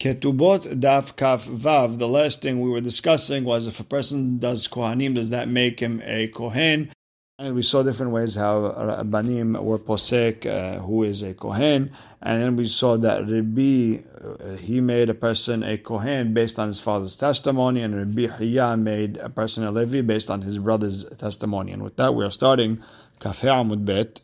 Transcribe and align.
Ketubot 0.00 0.80
daf 0.80 1.14
kaf 1.14 1.44
vav. 1.44 1.98
The 1.98 2.08
last 2.08 2.40
thing 2.40 2.62
we 2.62 2.70
were 2.70 2.80
discussing 2.80 3.44
was 3.44 3.66
if 3.66 3.80
a 3.80 3.84
person 3.84 4.38
does 4.38 4.66
kohanim, 4.66 5.14
does 5.14 5.28
that 5.28 5.46
make 5.46 5.78
him 5.78 6.00
a 6.06 6.28
kohen? 6.28 6.90
And 7.38 7.54
we 7.54 7.60
saw 7.60 7.82
different 7.82 8.12
ways 8.12 8.34
how 8.34 9.02
Banim 9.04 9.62
were 9.62 9.78
posek, 9.78 10.46
uh, 10.46 10.80
who 10.80 11.02
is 11.02 11.20
a 11.20 11.34
kohen, 11.34 11.90
and 12.22 12.42
then 12.42 12.56
we 12.56 12.66
saw 12.66 12.96
that 12.96 13.28
Rabbi 13.28 13.98
uh, 14.24 14.56
he 14.56 14.80
made 14.80 15.10
a 15.10 15.14
person 15.14 15.62
a 15.62 15.76
kohen 15.76 16.32
based 16.32 16.58
on 16.58 16.68
his 16.68 16.80
father's 16.80 17.16
testimony, 17.16 17.82
and 17.82 17.94
Rabbi 17.94 18.34
Hiya 18.38 18.78
made 18.78 19.18
a 19.18 19.28
person 19.28 19.64
a 19.64 19.70
levi 19.70 20.00
based 20.00 20.30
on 20.30 20.40
his 20.40 20.58
brother's 20.58 21.04
testimony. 21.18 21.72
And 21.72 21.82
with 21.82 21.96
that, 21.96 22.14
we 22.14 22.24
are 22.24 22.30
starting 22.30 22.82
kafeh 23.20 23.52
amud 23.52 23.84
bet, 23.84 24.22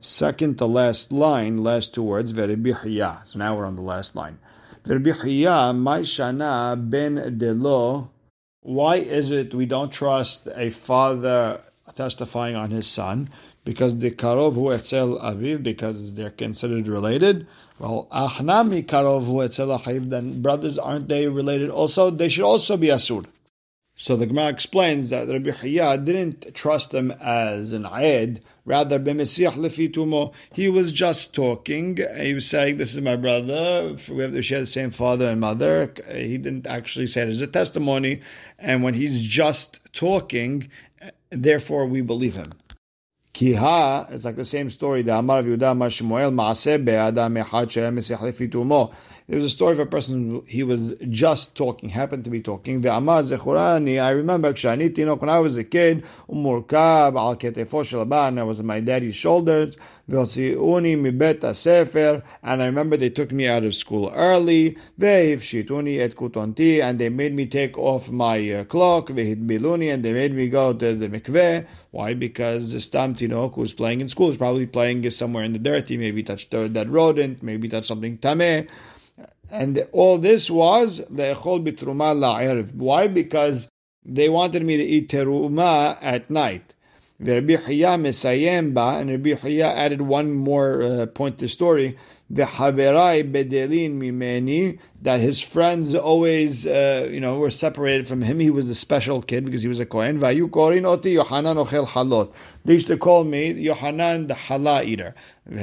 second 0.00 0.56
to 0.58 0.64
last 0.64 1.12
line, 1.12 1.58
last 1.58 1.92
two 1.92 2.02
words, 2.02 2.32
Rabbi 2.32 2.72
Hiya. 2.72 3.20
So 3.26 3.38
now 3.38 3.54
we're 3.54 3.66
on 3.66 3.76
the 3.76 3.82
last 3.82 4.16
line. 4.16 4.38
Why 4.86 4.96
is 8.96 9.30
it 9.30 9.54
we 9.54 9.66
don't 9.66 9.90
trust 9.90 10.48
a 10.54 10.70
father 10.70 11.62
testifying 11.96 12.54
on 12.54 12.70
his 12.70 12.86
son? 12.86 13.30
Because 13.64 13.98
the 13.98 14.10
karov 14.10 14.54
hu 14.56 14.70
etzel 14.70 15.18
aviv, 15.20 15.62
because 15.62 16.12
they're 16.12 16.28
considered 16.28 16.86
related. 16.86 17.46
Well, 17.78 18.08
ahnami 18.12 18.84
karov 18.84 19.24
hu 19.24 19.40
etzel 19.42 19.68
aviv, 19.68 20.10
then 20.10 20.42
brothers 20.42 20.76
aren't 20.76 21.08
they 21.08 21.28
related 21.28 21.70
also? 21.70 22.10
They 22.10 22.28
should 22.28 22.44
also 22.44 22.76
be 22.76 22.88
asur. 22.88 23.24
So 23.96 24.16
the 24.16 24.26
Gemara 24.26 24.48
explains 24.48 25.10
that 25.10 25.28
Rabbi 25.28 25.52
Hiya 25.52 25.98
didn't 25.98 26.52
trust 26.52 26.92
him 26.92 27.12
as 27.20 27.72
an 27.72 27.86
Aed, 27.86 28.40
rather 28.64 28.98
b'mesiach 28.98 29.52
lefitumo. 29.52 30.32
He 30.52 30.68
was 30.68 30.92
just 30.92 31.32
talking. 31.32 31.98
He 32.18 32.34
was 32.34 32.46
saying, 32.46 32.78
"This 32.78 32.96
is 32.96 33.00
my 33.02 33.14
brother. 33.14 33.96
We 34.10 34.22
have 34.24 34.32
to 34.32 34.42
share 34.42 34.58
the 34.60 34.66
same 34.66 34.90
father 34.90 35.28
and 35.28 35.40
mother." 35.40 35.94
He 36.12 36.38
didn't 36.38 36.66
actually 36.66 37.06
say 37.06 37.22
it 37.22 37.28
as 37.28 37.40
a 37.40 37.46
testimony. 37.46 38.20
And 38.58 38.82
when 38.82 38.94
he's 38.94 39.20
just 39.20 39.78
talking, 39.92 40.70
therefore 41.30 41.86
we 41.86 42.00
believe 42.00 42.34
him. 42.34 42.52
Kiha, 43.34 44.12
it's 44.12 44.24
like 44.24 44.36
the 44.36 44.44
same 44.44 44.70
story. 44.70 45.02
The 45.02 45.18
Amar 45.18 45.40
of 45.40 45.46
Yehuda 45.46 45.76
Mashmoel 45.76 46.32
Maaseh 46.32 46.84
Be'adam 46.84 47.42
Echad 47.42 47.68
Shem 47.68 47.96
Yisachlifi 47.96 48.94
There 49.26 49.34
was 49.34 49.44
a 49.44 49.50
story 49.50 49.72
of 49.72 49.80
a 49.80 49.86
person 49.86 50.44
he 50.46 50.62
was 50.62 50.94
just 51.10 51.56
talking, 51.56 51.88
happened 51.88 52.22
to 52.26 52.30
be 52.30 52.40
talking. 52.40 52.80
Ve'amar 52.80 53.24
Zechurani, 53.24 54.00
I 54.00 54.10
remember 54.10 54.52
Kshaniti, 54.52 54.98
you 54.98 55.14
when 55.16 55.28
I 55.28 55.40
was 55.40 55.56
a 55.56 55.64
kid, 55.64 56.04
Umurkab 56.28 57.16
Al 57.18 57.34
Ketefo 57.34 58.38
I 58.38 58.42
was 58.44 58.60
on 58.60 58.66
my 58.66 58.78
daddy's 58.78 59.16
shoulders. 59.16 59.76
V'otziuni 60.10 60.98
mi 60.98 61.54
sefer, 61.54 62.22
and 62.42 62.62
I 62.62 62.66
remember 62.66 62.98
they 62.98 63.08
took 63.08 63.32
me 63.32 63.46
out 63.46 63.64
of 63.64 63.74
school 63.74 64.12
early. 64.14 64.76
Ve'hivshituni 65.00 65.98
et 65.98 66.14
kutonti, 66.14 66.82
and 66.82 66.98
they 66.98 67.08
made 67.08 67.34
me 67.34 67.46
take 67.46 67.78
off 67.78 68.10
my 68.10 68.50
uh, 68.50 68.64
cloak. 68.64 69.08
Ve'hidmiluni, 69.08 69.94
and 69.94 70.04
they 70.04 70.12
made 70.12 70.34
me 70.34 70.48
go 70.50 70.74
to 70.74 70.94
the 70.94 71.08
mikveh. 71.08 71.66
Why? 71.92 72.12
Because 72.12 72.72
the 72.72 72.80
stam 72.80 73.14
tinok 73.14 73.54
who's 73.54 73.72
playing 73.72 74.02
in 74.02 74.10
school 74.10 74.30
is 74.30 74.36
probably 74.36 74.66
playing 74.66 75.10
somewhere 75.10 75.44
in 75.44 75.54
the 75.54 75.58
dirt. 75.58 75.88
He 75.88 75.96
Maybe 75.96 76.22
touched 76.22 76.50
that 76.50 76.86
rodent. 76.90 77.42
Maybe 77.42 77.70
touched 77.70 77.86
something 77.86 78.18
tameh. 78.18 78.68
And 79.50 79.88
all 79.92 80.18
this 80.18 80.50
was 80.50 81.00
le'echol 81.10 81.64
bitruma 81.66 82.14
la'erev. 82.14 82.74
Why? 82.74 83.06
Because 83.06 83.70
they 84.04 84.28
wanted 84.28 84.66
me 84.66 84.76
to 84.76 84.84
eat 84.84 85.08
teruma 85.08 85.96
at 86.02 86.28
night. 86.28 86.74
Rabbi 87.20 87.56
Hiya 87.56 87.96
mesayem 87.96 88.74
ba, 88.74 88.98
and 88.98 89.10
Rabbi 89.10 89.34
Hiya 89.34 89.66
added 89.66 90.02
one 90.02 90.32
more 90.32 90.82
uh, 90.82 91.06
point 91.06 91.38
to 91.38 91.44
the 91.44 91.48
story. 91.48 91.96
V'haberai 92.32 93.30
bedelin 93.30 93.98
mimeni, 93.98 94.78
that 95.02 95.20
his 95.20 95.40
friends 95.40 95.94
always, 95.94 96.66
uh, 96.66 97.06
you 97.10 97.20
know, 97.20 97.36
were 97.36 97.50
separated 97.50 98.08
from 98.08 98.22
him. 98.22 98.40
He 98.40 98.50
was 98.50 98.70
a 98.70 98.74
special 98.74 99.20
kid 99.20 99.44
because 99.44 99.60
he 99.60 99.68
was 99.68 99.78
a 99.78 99.84
Kohen. 99.84 100.18
They 100.20 100.32
used 102.72 102.86
to 102.86 102.96
call 102.96 103.24
me 103.24 103.52
Yohanan 103.52 104.26
the 104.28 104.34
Hala 104.34 104.82
eater. 104.84 105.14
And 105.46 105.58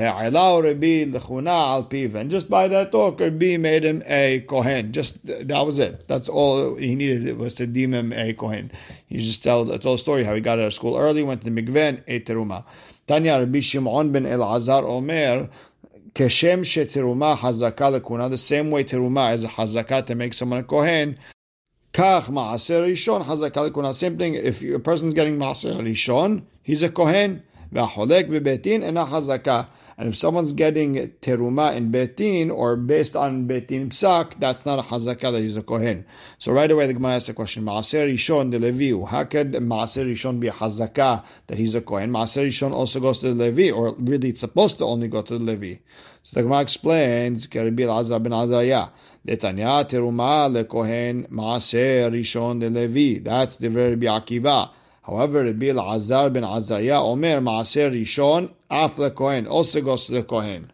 just 2.29 2.49
by 2.49 2.67
that 2.67 2.91
talk, 2.91 3.19
Rabbi 3.19 3.57
made 3.57 3.83
him 3.83 4.03
a 4.05 4.41
Kohen. 4.47 4.93
Just 4.93 5.25
that 5.25 5.65
was 5.65 5.79
it. 5.79 6.07
That's 6.07 6.29
all 6.29 6.75
he 6.75 6.93
needed 6.93 7.39
was 7.39 7.55
to 7.55 7.65
deem 7.65 7.95
him 7.95 8.13
a 8.13 8.33
Kohen. 8.33 8.71
He 9.07 9.17
just 9.17 9.43
told, 9.43 9.69
told 9.81 9.97
a 9.97 9.99
story 9.99 10.23
how 10.23 10.35
he 10.35 10.41
got 10.41 10.59
out 10.59 10.65
of 10.65 10.75
school 10.75 10.95
early, 10.95 11.23
went 11.23 11.41
to 11.41 11.49
the 11.49 11.61
mikveh, 11.61 12.03
ate 12.07 12.27
teruma. 12.27 12.63
Tanya 13.07 13.39
Rabbi 13.39 13.61
Shimon 13.61 14.11
ben 14.11 14.25
Elazar 14.25 14.83
Omer 14.83 15.49
Keshem 16.13 16.61
sheteruma 16.65 17.37
hazaka 17.37 17.99
lekuna, 17.99 18.29
the 18.29 18.37
same 18.37 18.69
way 18.69 18.83
teruma 18.83 19.33
is 19.33 19.45
a 19.45 19.47
hazaka 19.47 20.05
to 20.05 20.13
make 20.13 20.33
someone 20.33 20.59
a 20.59 20.63
kohen. 20.63 21.17
Kach 21.93 22.25
maaser 22.25 22.85
rishon 22.85 23.23
hazaka 23.23 23.69
lekuna. 23.71 23.93
Same 23.93 24.17
thing. 24.17 24.33
If 24.35 24.61
a 24.61 24.79
person's 24.79 25.13
getting 25.13 25.37
maaser 25.37 25.73
rishon, 25.77 26.43
he's 26.63 26.83
a 26.83 26.89
kohen. 26.89 27.43
V'acholek 27.73 28.27
bebetin 28.27 28.83
ena 28.83 29.05
hazaka. 29.05 29.67
And 30.01 30.09
if 30.09 30.17
someone's 30.17 30.53
getting 30.53 30.95
teruma 31.21 31.75
in 31.75 31.91
betin 31.91 32.49
or 32.49 32.75
based 32.75 33.15
on 33.15 33.47
betin 33.47 33.89
psak, 33.89 34.39
that's 34.39 34.65
not 34.65 34.79
a 34.79 34.81
hazaka 34.81 35.31
that 35.31 35.41
he's 35.41 35.55
a 35.55 35.61
kohen. 35.61 36.07
So 36.39 36.51
right 36.51 36.71
away 36.71 36.87
the 36.87 36.95
Gemara 36.95 37.17
asks 37.17 37.29
a 37.29 37.35
question: 37.35 37.63
Maaser 37.65 38.11
Rishon 38.11 38.49
de 38.49 38.57
Levi. 38.57 38.99
How 39.05 39.25
could 39.25 39.51
Maaser 39.51 40.09
Rishon 40.09 40.39
be 40.39 40.47
a 40.47 40.53
hazaka 40.53 41.23
that 41.45 41.59
he's 41.59 41.75
a 41.75 41.81
kohen? 41.81 42.09
Maaser 42.09 42.47
Rishon 42.47 42.71
also 42.71 42.99
goes 42.99 43.19
to 43.19 43.31
the 43.31 43.43
Levi, 43.43 43.69
or 43.69 43.93
really 43.99 44.29
it's 44.29 44.39
supposed 44.39 44.79
to 44.79 44.85
only 44.85 45.07
go 45.07 45.21
to 45.21 45.37
the 45.37 45.43
Levi. 45.43 45.75
So 46.23 46.39
the 46.39 46.43
Gemara 46.45 46.61
explains: 46.61 47.45
Karibi 47.45 47.87
Azar 47.87 48.19
ben 48.19 48.33
Azariah. 48.33 48.87
Detanya 49.27 49.87
teruma 49.87 50.49
lekohen 50.49 51.29
Maaser 51.29 52.09
Rishon 52.11 52.59
de 52.59 52.71
Levi. 52.71 53.19
That's 53.23 53.57
the 53.57 53.69
very 53.69 53.95
Akiva. 53.97 54.71
However, 55.03 55.43
Rabbi 55.43 55.71
Azar 55.71 56.29
ben 56.29 56.43
Azariah 56.43 57.01
Omer 57.01 57.41
Maaser 57.41 57.91
Rishon 57.91 58.51
Af 58.69 58.97
Kohen 59.15 59.47
also 59.47 59.81
goes 59.81 60.05
to 60.05 60.11
the 60.11 60.23
Kohen. 60.23 60.69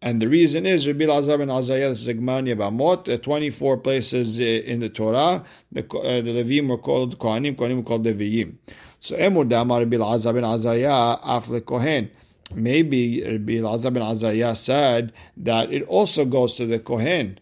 And 0.00 0.20
the 0.20 0.28
reason 0.28 0.64
is 0.64 0.86
Rabbi 0.86 1.04
Azar 1.04 1.36
ben 1.36 1.50
Azariah, 1.50 1.90
this 1.90 2.00
is 2.00 2.06
Gemara 2.06 2.42
Yevamot, 2.42 3.22
24 3.22 3.76
places 3.78 4.38
in 4.38 4.80
the 4.80 4.88
Torah, 4.88 5.44
the, 5.72 5.80
uh, 5.80 6.20
the 6.22 6.42
Levim 6.42 6.68
were 6.68 6.78
called 6.78 7.18
Kohanim, 7.18 7.56
Kohanim 7.56 7.78
were 7.78 7.82
called 7.82 8.04
Leviyim. 8.04 8.54
So 9.00 9.14
Emur 9.16 9.46
Damar 9.46 9.80
Rabbi 9.80 9.96
Azar 9.96 10.32
ben 10.32 10.44
Azariah 10.44 11.18
Af 11.22 11.50
Kohen. 11.66 12.10
Maybe 12.54 13.22
Rabbi 13.24 13.62
Azar 13.66 13.90
ben 13.90 14.02
Azariah 14.02 14.56
said 14.56 15.12
that 15.36 15.70
it 15.70 15.82
also 15.82 16.24
goes 16.24 16.54
to 16.54 16.66
the 16.66 16.78
Kohen. 16.78 17.40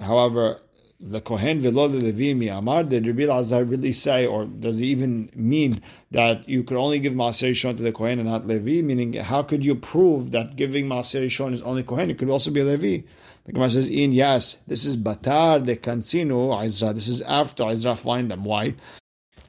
However, 0.00 0.60
the 1.00 1.20
Kohen 1.20 1.60
velo 1.60 1.86
Levi 1.86 2.34
mi 2.34 2.48
amar, 2.48 2.84
did 2.84 3.06
Rabbi 3.06 3.24
Lazar 3.24 3.64
really 3.64 3.92
say, 3.92 4.26
or 4.26 4.44
does 4.44 4.80
it 4.80 4.84
even 4.84 5.30
mean 5.34 5.80
that 6.10 6.46
you 6.48 6.62
could 6.62 6.76
only 6.76 6.98
give 6.98 7.14
Maaser 7.14 7.54
Shon 7.56 7.76
to 7.76 7.82
the 7.82 7.92
Kohen 7.92 8.18
and 8.18 8.28
not 8.28 8.46
Levi? 8.46 8.82
Meaning, 8.82 9.14
how 9.14 9.42
could 9.42 9.64
you 9.64 9.74
prove 9.74 10.30
that 10.32 10.56
giving 10.56 10.86
Maaser 10.86 11.30
Shon 11.30 11.54
is 11.54 11.62
only 11.62 11.82
Kohen? 11.82 12.10
It 12.10 12.18
could 12.18 12.28
also 12.28 12.50
be 12.50 12.62
Levi. 12.62 13.06
The 13.44 13.52
Gemara 13.52 13.70
says, 13.70 13.88
in 13.88 14.12
yes, 14.12 14.58
this 14.66 14.84
is 14.84 14.96
Batar 14.96 15.64
de 15.64 15.76
Kansinu 15.76 16.62
Ezra. 16.62 16.92
This 16.92 17.08
is 17.08 17.22
after 17.22 17.68
Ezra 17.70 17.96
find 17.96 18.30
them. 18.30 18.44
Why? 18.44 18.74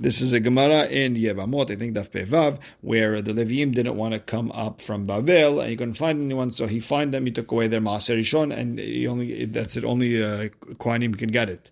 This 0.01 0.19
is 0.19 0.33
a 0.33 0.39
Gemara 0.39 0.85
in 0.85 1.13
Yevamot, 1.13 1.69
I 1.69 1.75
think 1.75 1.95
Daf 1.95 2.09
Pevav, 2.09 2.57
where 2.81 3.21
the 3.21 3.33
Levim 3.33 3.71
didn't 3.71 3.95
want 3.95 4.15
to 4.15 4.19
come 4.19 4.51
up 4.51 4.81
from 4.81 5.05
Babel, 5.05 5.59
and 5.59 5.69
he 5.69 5.77
couldn't 5.77 5.93
find 5.93 6.23
anyone, 6.23 6.49
so 6.49 6.65
he 6.65 6.79
find 6.79 7.13
them, 7.13 7.27
he 7.27 7.31
took 7.31 7.51
away 7.51 7.67
their 7.67 7.81
Maaser 7.81 8.17
Rishon, 8.17 8.51
and 8.51 8.79
he 8.79 9.05
only 9.05 9.45
that's 9.45 9.77
it, 9.77 9.83
only 9.83 10.23
uh, 10.23 10.49
Kohanim 10.79 11.15
can 11.19 11.29
get 11.29 11.49
it. 11.49 11.69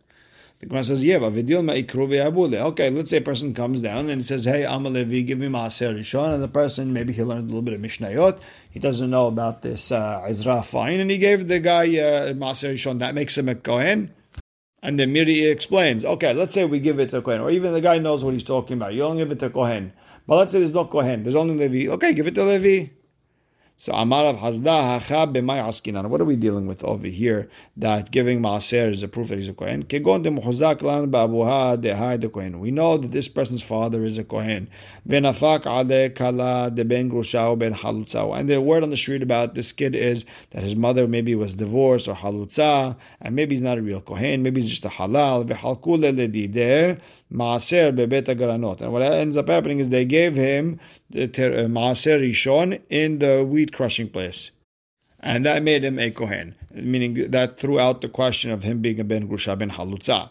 The 0.60 0.68
Gemara 0.68 0.84
says, 0.84 1.04
yeah, 1.04 1.18
Okay, 1.18 2.90
let's 2.92 3.10
say 3.10 3.18
a 3.18 3.22
person 3.22 3.56
comes 3.56 3.82
down 3.82 4.12
and 4.12 4.22
he 4.22 4.24
says, 4.24 4.44
hey, 4.44 4.64
I'm 4.64 4.86
a 4.86 4.90
Levi, 4.92 5.22
give 5.22 5.40
me 5.40 5.48
Maaser 5.48 5.98
Rishon, 5.98 6.32
and 6.32 6.44
the 6.44 6.48
person, 6.48 6.94
maybe 6.94 7.14
he 7.14 7.24
learned 7.24 7.46
a 7.46 7.48
little 7.48 7.64
bit 7.64 7.74
of 7.74 7.82
Mishnayot, 7.82 8.40
he 8.70 8.80
doesn't 8.80 9.10
know 9.10 9.26
about 9.26 9.64
this 9.64 9.92
uh, 9.92 10.24
Ezra 10.28 10.62
fine, 10.62 11.00
and 11.00 11.10
he 11.10 11.18
gave 11.18 11.48
the 11.48 11.60
guy 11.60 11.86
uh, 11.98 12.34
Maaser 12.34 12.76
Rishon, 12.76 13.00
that 13.00 13.16
makes 13.16 13.36
him 13.36 13.50
a 13.50 13.56
Kohen. 13.56 14.14
And 14.82 15.00
then 15.00 15.14
Meiri 15.14 15.52
explains, 15.52 16.06
okay, 16.06 16.34
let's 16.34 16.54
say 16.54 16.64
we 16.66 16.80
give 16.80 17.00
it 17.00 17.10
to 17.10 17.22
Kohen, 17.22 17.42
or 17.42 17.52
even 17.52 17.74
the 17.74 17.82
guy 17.82 18.00
knows 18.00 18.24
what 18.24 18.34
he's 18.34 18.44
talking 18.44 18.78
about. 18.78 18.94
You 18.94 19.04
only 19.04 19.24
give 19.24 19.32
it 19.32 19.40
to 19.40 19.50
Kohen. 19.50 19.92
But 20.26 20.38
let's 20.38 20.52
say 20.52 20.60
there's 20.60 20.74
no 20.74 20.86
Kohen, 20.86 21.24
there's 21.24 21.36
only 21.36 21.56
Levi. 21.56 21.92
Okay, 21.92 22.14
give 22.14 22.28
it 22.28 22.36
to 22.36 22.46
Levi. 22.46 22.92
So 23.82 23.94
Amarav 23.94 24.40
Hisda 24.40 25.00
Hacha 25.00 25.26
b'may 25.26 25.64
askinan. 25.64 26.08
What 26.08 26.20
are 26.20 26.26
we 26.26 26.36
dealing 26.36 26.68
with 26.68 26.84
over 26.84 27.08
here? 27.08 27.48
That 27.78 28.12
giving 28.12 28.42
maaser 28.42 28.92
is 28.92 29.04
a 29.04 29.08
proof 29.08 29.30
that 29.30 29.38
he's 29.38 29.48
a 29.48 29.54
kohen. 29.54 29.84
Kegon 29.84 30.22
de 30.22 30.30
muhuzak 30.30 30.82
lan 30.82 31.10
de 32.20 32.30
kohen. 32.30 32.60
We 32.60 32.72
know 32.72 32.98
that 32.98 33.12
this 33.12 33.30
person's 33.30 33.64
father 33.64 34.04
is 34.04 34.18
a 34.18 34.26
kohen. 34.26 34.70
V'nafak 35.08 35.66
ale 35.66 36.10
kala 36.10 36.70
de 36.72 36.84
ben 36.84 37.10
grushao 37.10 37.58
ben 37.58 37.74
halutzao. 37.74 38.38
And 38.38 38.50
the 38.50 38.60
word 38.60 38.84
on 38.84 38.90
the 38.90 38.98
street 38.98 39.24
about 39.24 39.56
this 39.56 39.72
kid 39.72 39.96
is 39.96 40.26
that 40.50 40.62
his 40.62 40.76
mother 40.76 41.08
maybe 41.08 41.34
was 41.34 41.56
divorced 41.56 42.10
or 42.10 42.16
halutza, 42.16 42.98
and 43.22 43.34
maybe 43.34 43.56
he's 43.56 43.62
not 43.62 43.78
a 43.78 43.82
real 43.82 44.02
kohen. 44.02 44.44
Maybe 44.44 44.60
he's 44.60 44.70
just 44.70 44.84
a 44.84 44.90
halal. 44.90 45.48
V'halkule 45.48 46.14
ledideh 46.14 47.00
maaser 47.32 47.96
bebet. 47.96 48.28
And 48.82 48.92
what 48.92 49.04
ends 49.04 49.38
up 49.38 49.48
happening 49.48 49.80
is 49.80 49.90
they 49.90 50.04
gave 50.04 50.36
him 50.36 50.82
the 51.10 51.24
uh, 51.24 51.68
maaser 51.68 52.20
rishon 52.20 52.82
in 52.90 53.20
the 53.20 53.46
wheat 53.46 53.69
crushing 53.72 54.10
place. 54.10 54.52
And 55.20 55.46
that 55.46 55.64
made 55.64 55.84
him 55.84 56.00
a 56.00 56.12
Kohen. 56.12 56.56
meaning 56.74 57.30
that 57.32 57.60
threw 57.60 57.80
out 57.80 58.02
the 58.02 58.10
question 58.10 58.52
of 58.52 58.64
him 58.64 58.82
being 58.82 59.00
a 59.00 59.04
ben 59.04 59.28
grusha 59.28 59.58
ben 59.58 59.72
halutza. 59.72 60.30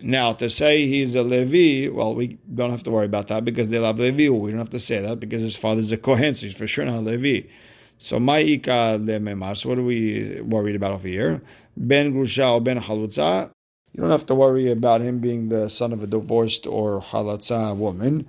Now, 0.00 0.32
to 0.34 0.50
say 0.50 0.86
he's 0.86 1.14
a 1.14 1.22
Levi, 1.22 1.88
well, 1.94 2.14
we 2.14 2.38
don't 2.52 2.70
have 2.70 2.82
to 2.84 2.90
worry 2.90 3.06
about 3.06 3.28
that 3.28 3.44
because 3.44 3.68
they 3.70 3.78
love 3.78 3.98
Levi. 3.98 4.28
We 4.28 4.50
don't 4.50 4.58
have 4.58 4.70
to 4.70 4.80
say 4.80 5.00
that 5.00 5.20
because 5.20 5.42
his 5.42 5.56
father's 5.56 5.92
a 5.92 5.96
Kohen, 5.96 6.34
so 6.34 6.46
he's 6.46 6.54
for 6.54 6.66
sure 6.66 6.84
not 6.84 6.96
a 6.96 7.00
Levi. 7.00 7.48
So, 7.96 8.18
Ma'ika 8.18 8.98
lememar. 8.98 9.56
So, 9.56 9.68
what 9.68 9.78
are 9.78 9.82
we 9.82 10.40
worried 10.40 10.74
about 10.74 10.92
over 10.92 11.08
here? 11.08 11.42
Ben 11.76 12.12
Grusha 12.12 12.54
or 12.54 12.60
Ben 12.60 12.80
Halutza. 12.80 13.50
You 13.92 14.00
don't 14.00 14.10
have 14.10 14.26
to 14.26 14.34
worry 14.34 14.72
about 14.72 15.00
him 15.00 15.20
being 15.20 15.48
the 15.48 15.68
son 15.68 15.92
of 15.92 16.02
a 16.02 16.06
divorced 16.08 16.66
or 16.66 17.00
Halatza 17.00 17.76
woman 17.76 18.26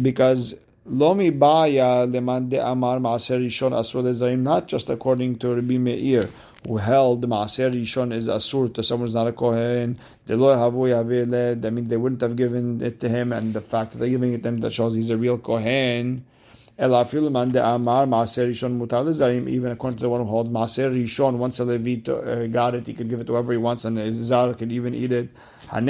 because 0.00 0.54
Lomi 0.88 1.30
Baya 1.30 2.06
Leman 2.06 2.48
de 2.48 2.64
Amar 2.64 2.98
Maaser 2.98 3.44
Rishon 3.44 3.72
Asur 3.72 4.04
Lezarim, 4.04 4.38
not 4.38 4.68
just 4.68 4.88
according 4.88 5.36
to 5.36 5.52
Rabbi 5.52 5.78
Meir, 5.78 6.28
who 6.64 6.76
held 6.76 7.28
Maaser 7.28 7.72
Rishon 7.72 8.12
is 8.12 8.28
Asur 8.28 8.72
to 8.72 8.84
someone 8.84 9.08
who's 9.08 9.16
not 9.16 9.26
a 9.26 9.32
Kohen. 9.32 9.98
That 10.26 11.72
means 11.72 11.88
they 11.88 11.96
wouldn't 11.96 12.20
have 12.20 12.36
given 12.36 12.80
it 12.80 13.00
to 13.00 13.08
him, 13.08 13.32
and 13.32 13.52
the 13.52 13.60
fact 13.60 13.92
that 13.92 13.98
they're 13.98 14.10
giving 14.10 14.32
it 14.32 14.44
to 14.44 14.48
him 14.48 14.60
that 14.60 14.72
shows 14.72 14.94
he's 14.94 15.10
a 15.10 15.16
real 15.16 15.38
Kohen. 15.38 16.24
Even 16.78 16.92
according 16.92 17.16
to 17.16 17.22
the 20.02 20.08
one 20.08 20.20
who 20.20 20.26
holds 20.26 20.50
Maaser 20.50 20.94
Rishon, 20.94 21.38
once 21.38 21.58
a 21.58 21.64
Levite 21.64 22.08
uh, 22.08 22.46
got 22.46 22.76
it, 22.76 22.86
he 22.86 22.94
could 22.94 23.10
give 23.10 23.18
it 23.18 23.26
to 23.26 23.32
whoever 23.32 23.50
he 23.50 23.58
wants, 23.58 23.84
and 23.84 23.98
a 23.98 24.14
Zar 24.14 24.54
could 24.54 24.70
even 24.70 24.94
eat 24.94 25.10
it. 25.10 25.30
Le 25.72 25.80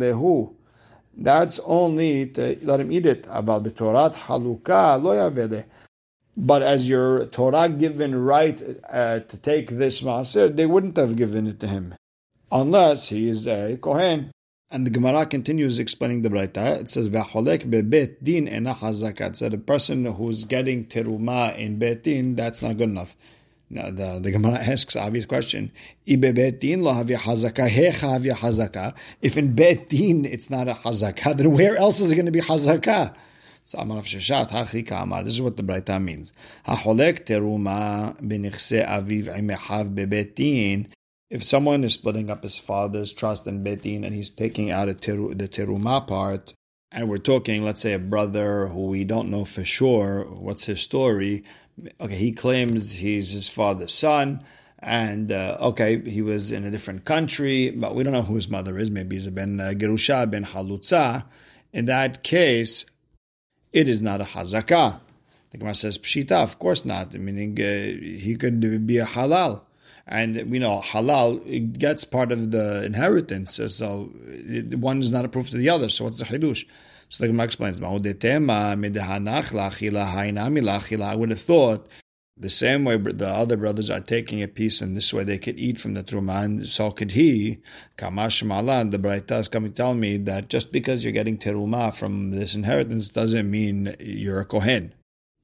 lehu. 0.00 0.53
That's 1.16 1.60
only 1.64 2.26
to 2.28 2.58
let 2.62 2.80
him 2.80 2.90
eat 2.90 3.06
it. 3.06 3.26
About 3.30 3.64
the 3.64 3.70
Torah 3.70 4.10
haluka 4.10 5.00
lo. 5.02 5.64
But 6.36 6.62
as 6.62 6.88
your 6.88 7.26
Torah 7.26 7.68
given 7.68 8.14
right 8.16 8.60
uh, 8.90 9.20
to 9.20 9.36
take 9.36 9.70
this 9.70 10.00
maaser, 10.00 10.54
they 10.54 10.66
wouldn't 10.66 10.96
have 10.96 11.14
given 11.14 11.46
it 11.46 11.60
to 11.60 11.68
him, 11.68 11.94
unless 12.50 13.08
he 13.08 13.28
is 13.28 13.46
a 13.46 13.76
kohen. 13.80 14.32
And 14.70 14.84
the 14.84 14.90
Gemara 14.90 15.26
continues 15.26 15.78
explaining 15.78 16.22
the 16.22 16.30
Braita. 16.30 16.80
It 16.80 16.90
says, 16.90 17.08
"V'holek 17.08 17.70
bebet 17.70 18.24
din 18.24 18.48
ena 18.48 18.74
hazakat." 18.74 19.36
So 19.36 19.48
the 19.48 19.58
person 19.58 20.04
who's 20.06 20.42
getting 20.42 20.86
teruma 20.86 21.56
in 21.56 21.78
bet 21.78 22.02
din, 22.02 22.34
that's 22.34 22.60
not 22.60 22.78
good 22.78 22.88
enough. 22.88 23.14
Now 23.74 23.90
the, 23.90 24.20
the 24.20 24.30
Gemara 24.30 24.54
asks 24.54 24.94
obvious 24.94 25.26
question: 25.26 25.72
If 26.06 26.22
in 26.24 26.32
bet 29.54 29.88
din 29.88 30.24
it's 30.24 30.48
not 30.48 30.68
a 30.68 30.74
hazaka, 30.74 31.36
then 31.36 31.52
where 31.52 31.76
else 31.76 32.00
is 32.00 32.12
it 32.12 32.14
going 32.14 32.26
to 32.26 32.32
be 32.32 32.40
hazaka? 32.40 33.14
So. 33.66 33.78
This 33.82 34.14
is 34.14 35.40
what 35.40 35.56
the 35.56 35.62
Braita 35.62 36.02
means. 36.02 36.32
If 41.30 41.42
someone 41.42 41.84
is 41.84 41.94
splitting 41.94 42.30
up 42.30 42.42
his 42.42 42.58
father's 42.58 43.12
trust 43.14 43.46
in 43.46 43.64
betin 43.64 44.04
and 44.04 44.14
he's 44.14 44.28
taking 44.28 44.70
out 44.70 45.00
teru, 45.00 45.34
the 45.34 45.48
teruma 45.48 46.06
part, 46.06 46.52
and 46.92 47.08
we're 47.08 47.18
talking, 47.18 47.64
let's 47.64 47.80
say, 47.80 47.94
a 47.94 47.98
brother 47.98 48.68
who 48.68 48.86
we 48.86 49.02
don't 49.02 49.28
know 49.28 49.44
for 49.44 49.64
sure 49.64 50.24
what's 50.26 50.66
his 50.66 50.80
story. 50.80 51.42
Okay, 52.00 52.14
he 52.14 52.32
claims 52.32 52.92
he's 52.92 53.30
his 53.30 53.48
father's 53.48 53.92
son 53.92 54.44
and 54.84 55.32
uh, 55.32 55.56
okay, 55.60 55.98
he 56.08 56.20
was 56.20 56.50
in 56.50 56.64
a 56.64 56.70
different 56.70 57.06
country, 57.06 57.70
but 57.70 57.94
we 57.94 58.04
don't 58.04 58.12
know 58.12 58.22
who 58.22 58.34
his 58.34 58.50
mother 58.50 58.78
is. 58.78 58.90
Maybe 58.90 59.16
he's 59.16 59.26
a 59.26 59.30
ben 59.30 59.58
uh, 59.58 59.72
Gerusha, 59.74 60.30
ben 60.30 60.44
Halutza. 60.44 61.24
In 61.72 61.86
that 61.86 62.22
case, 62.22 62.84
it 63.72 63.88
is 63.88 64.02
not 64.02 64.20
a 64.20 64.24
hazakah. 64.24 65.00
The 65.50 65.58
Gemara 65.58 65.74
says 65.74 65.96
pshita, 65.96 66.32
of 66.32 66.58
course 66.58 66.84
not. 66.84 67.14
Meaning 67.14 67.58
uh, 67.58 67.64
he 67.64 68.36
could 68.38 68.60
be 68.86 68.98
a 68.98 69.06
halal, 69.06 69.62
and 70.06 70.50
we 70.50 70.58
know 70.58 70.82
halal 70.84 71.78
gets 71.78 72.04
part 72.04 72.30
of 72.30 72.50
the 72.50 72.84
inheritance. 72.84 73.58
So 73.68 74.10
it, 74.26 74.78
one 74.78 75.00
is 75.00 75.10
not 75.10 75.24
a 75.24 75.28
proof 75.28 75.48
to 75.50 75.56
the 75.56 75.70
other. 75.70 75.88
So 75.88 76.04
what's 76.04 76.18
the 76.18 76.26
hidush? 76.26 76.66
So 77.14 77.22
the 77.22 77.28
Gemara 77.28 77.44
explains, 77.44 77.80
I 77.80 77.90
would 81.14 81.30
have 81.30 81.40
thought 81.40 81.88
the 82.36 82.50
same 82.50 82.84
way 82.84 82.96
the 82.96 83.28
other 83.28 83.56
brothers 83.56 83.88
are 83.88 84.00
taking 84.00 84.42
a 84.42 84.48
piece, 84.48 84.80
and 84.80 84.96
this 84.96 85.14
way 85.14 85.22
they 85.22 85.38
could 85.38 85.56
eat 85.56 85.78
from 85.78 85.94
the 85.94 86.02
truma, 86.02 86.44
and 86.44 86.68
so 86.68 86.90
could 86.90 87.12
he. 87.12 87.58
Kamash 87.96 88.42
Malan, 88.42 88.90
the 88.90 88.98
Braita 88.98 89.38
is 89.38 89.46
coming 89.46 89.70
to 89.70 89.76
tell 89.76 89.94
me 89.94 90.16
that 90.16 90.48
just 90.48 90.72
because 90.72 91.04
you're 91.04 91.12
getting 91.12 91.38
teruma 91.38 91.94
from 91.94 92.32
this 92.32 92.52
inheritance 92.52 93.10
doesn't 93.10 93.48
mean 93.48 93.94
you're 94.00 94.40
a 94.40 94.44
kohen. 94.44 94.92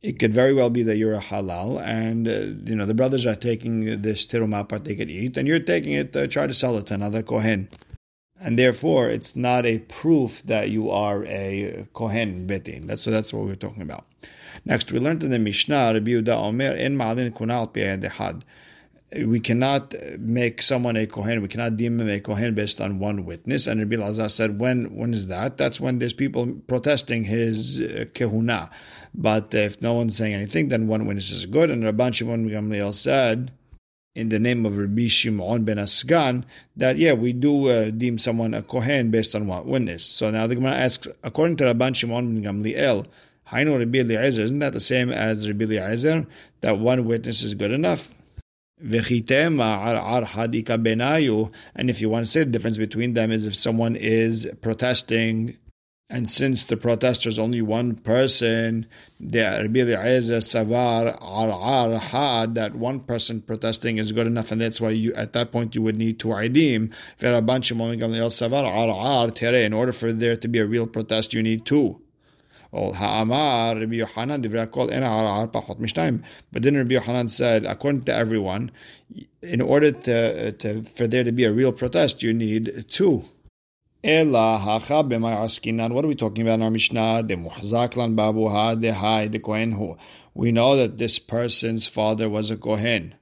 It 0.02 0.18
could 0.18 0.34
very 0.34 0.52
well 0.52 0.70
be 0.70 0.82
that 0.82 0.96
you're 0.96 1.14
a 1.14 1.20
halal, 1.20 1.80
and 1.80 2.26
uh, 2.26 2.68
you 2.68 2.74
know 2.74 2.84
the 2.84 2.94
brothers 2.94 3.26
are 3.26 3.36
taking 3.36 4.02
this 4.02 4.26
teruma 4.26 4.68
part 4.68 4.86
they 4.86 4.96
could 4.96 5.08
eat, 5.08 5.36
and 5.36 5.46
you're 5.46 5.60
taking 5.60 5.92
it 5.92 6.12
to 6.14 6.26
try 6.26 6.48
to 6.48 6.54
sell 6.54 6.76
it 6.78 6.86
to 6.86 6.94
another 6.94 7.22
kohen, 7.22 7.68
and 8.40 8.58
therefore 8.58 9.10
it's 9.10 9.36
not 9.36 9.66
a 9.66 9.78
proof 9.78 10.42
that 10.44 10.70
you 10.70 10.90
are 10.90 11.24
a 11.26 11.86
kohen 11.92 12.46
betin. 12.46 12.86
That's 12.86 13.02
so 13.02 13.10
that's 13.10 13.32
what 13.32 13.44
we're 13.44 13.54
talking 13.54 13.82
about. 13.82 14.06
Next, 14.64 14.90
we 14.92 14.98
learned 14.98 15.22
in 15.22 15.30
the 15.30 15.38
Mishnah, 15.38 15.92
Rabbi 15.94 16.10
Yehuda 16.10 16.36
Omer, 16.36 16.74
En 16.76 16.96
Ma'alin 16.96 17.30
Kunal 17.32 17.72
Dehad. 17.72 18.42
We 19.26 19.40
cannot 19.40 19.94
make 20.18 20.62
someone 20.62 20.96
a 20.96 21.06
Kohen, 21.06 21.42
we 21.42 21.48
cannot 21.48 21.76
deem 21.76 22.00
him 22.00 22.08
a 22.08 22.20
Kohen 22.20 22.54
based 22.54 22.80
on 22.80 23.00
one 23.00 23.24
witness. 23.24 23.66
And 23.66 23.80
Rabbi 23.80 23.96
Lazar 23.96 24.28
said, 24.28 24.60
when, 24.60 24.94
when 24.94 25.12
is 25.12 25.26
that? 25.26 25.56
That's 25.56 25.80
when 25.80 25.98
there's 25.98 26.12
people 26.12 26.46
protesting 26.68 27.24
his 27.24 27.80
uh, 27.80 28.04
Kehuna. 28.14 28.70
But 29.12 29.52
if 29.52 29.82
no 29.82 29.94
one's 29.94 30.16
saying 30.16 30.34
anything, 30.34 30.68
then 30.68 30.86
one 30.86 31.06
witness 31.06 31.32
is 31.32 31.46
good. 31.46 31.70
And 31.70 31.82
Rabban 31.82 32.14
Shimon 32.14 32.48
Gamliel 32.48 32.94
said, 32.94 33.50
in 34.14 34.28
the 34.28 34.40
name 34.40 34.66
of 34.66 34.76
Rabbi 34.76 35.06
Shimon 35.06 35.64
ben 35.64 35.76
HaSgan 35.76 36.44
that 36.76 36.96
yeah 36.98 37.12
we 37.12 37.32
do 37.32 37.68
uh, 37.68 37.90
deem 37.90 38.18
someone 38.18 38.54
a 38.54 38.62
kohen 38.62 39.10
based 39.10 39.34
on 39.34 39.46
what 39.46 39.66
witness. 39.66 40.04
So 40.04 40.30
now 40.30 40.46
the 40.46 40.56
Gemara 40.56 40.74
asks, 40.74 41.08
according 41.22 41.56
to 41.58 41.64
Rabban 41.64 41.94
Shimon 41.94 42.34
ben 42.34 42.62
Gamliel, 42.62 43.06
Hainu 43.48 43.78
Rabbi 43.78 43.98
Eliezer, 43.98 44.42
isn't 44.42 44.58
that 44.60 44.72
the 44.72 44.80
same 44.80 45.10
as 45.10 45.46
Rabbi 45.46 45.64
Eliezer, 45.64 46.26
that 46.60 46.78
one 46.78 47.04
witness 47.04 47.42
is 47.42 47.54
good 47.54 47.72
enough? 47.72 48.10
And 48.82 48.94
if 48.94 49.10
you 52.00 52.08
want 52.08 52.24
to 52.24 52.30
say 52.30 52.40
the 52.40 52.46
difference 52.46 52.78
between 52.78 53.12
them 53.12 53.30
is 53.30 53.44
if 53.44 53.54
someone 53.54 53.94
is 53.94 54.50
protesting, 54.62 55.58
and 56.10 56.28
since 56.28 56.64
the 56.64 56.76
protester 56.76 57.28
is 57.28 57.38
only 57.38 57.62
one 57.62 57.94
person, 57.94 58.86
the 59.20 59.38
Rabbi 59.62 59.80
Eliezer 59.80 60.38
Savar 60.38 61.16
Ar 61.20 61.98
Had, 61.98 62.56
that 62.56 62.74
one 62.74 62.98
person 62.98 63.40
protesting 63.40 63.98
is 63.98 64.10
good 64.10 64.26
enough, 64.26 64.50
and 64.50 64.60
that's 64.60 64.80
why 64.80 64.90
you 64.90 65.14
at 65.14 65.32
that 65.34 65.52
point 65.52 65.76
you 65.76 65.82
would 65.82 65.96
need 65.96 66.18
two 66.18 66.28
Aidim. 66.28 66.92
In 69.64 69.72
order 69.72 69.92
for 69.92 70.12
there 70.12 70.36
to 70.36 70.48
be 70.48 70.58
a 70.58 70.66
real 70.66 70.86
protest, 70.88 71.32
you 71.32 71.42
need 71.42 71.64
two. 71.64 72.00
But 72.72 72.92
then 76.62 76.76
Rabbi 76.76 76.94
Yohanan 76.94 77.28
said, 77.28 77.64
according 77.66 78.02
to 78.02 78.14
everyone, 78.14 78.70
in 79.42 79.60
order 79.60 79.90
to, 79.90 80.52
to 80.52 80.82
for 80.82 81.06
there 81.08 81.24
to 81.24 81.32
be 81.32 81.44
a 81.44 81.52
real 81.52 81.72
protest, 81.72 82.22
you 82.22 82.32
need 82.32 82.84
two. 82.88 83.24
Ela 84.02 84.56
hacha 84.56 85.02
askinan. 85.04 85.92
What 85.92 86.06
are 86.06 86.08
we 86.08 86.14
talking 86.14 86.42
about 86.42 86.54
in 86.54 86.62
our 86.62 86.70
Mishnah? 86.70 87.22
De 87.22 87.36
muhzak 87.36 87.96
lan 87.96 88.16
babuha 88.16 88.80
de 88.80 89.28
de 89.28 89.38
kohen 89.38 89.72
hu. 89.72 89.94
We 90.32 90.52
know 90.52 90.74
that 90.76 90.96
this 90.96 91.18
person's 91.18 91.86
father 91.86 92.30
was 92.30 92.50
a 92.50 92.56
kohen. 92.56 93.14